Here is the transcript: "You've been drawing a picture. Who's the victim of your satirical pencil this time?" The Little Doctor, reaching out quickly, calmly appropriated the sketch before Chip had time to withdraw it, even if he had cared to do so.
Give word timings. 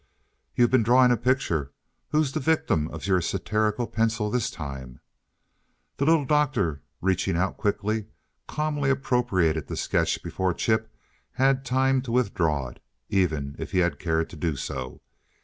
"You've 0.55 0.71
been 0.71 0.81
drawing 0.81 1.11
a 1.11 1.15
picture. 1.15 1.73
Who's 2.09 2.31
the 2.31 2.39
victim 2.39 2.87
of 2.87 3.05
your 3.05 3.21
satirical 3.21 3.85
pencil 3.85 4.31
this 4.31 4.49
time?" 4.49 4.99
The 5.97 6.05
Little 6.05 6.25
Doctor, 6.25 6.81
reaching 7.01 7.37
out 7.37 7.55
quickly, 7.57 8.07
calmly 8.47 8.89
appropriated 8.89 9.67
the 9.67 9.77
sketch 9.77 10.23
before 10.23 10.55
Chip 10.55 10.91
had 11.33 11.63
time 11.63 12.01
to 12.01 12.11
withdraw 12.11 12.67
it, 12.69 12.81
even 13.09 13.55
if 13.59 13.73
he 13.73 13.77
had 13.77 13.99
cared 13.99 14.31
to 14.31 14.35
do 14.35 14.55
so. 14.55 15.01